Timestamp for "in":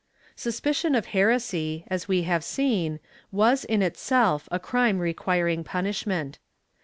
3.63-3.83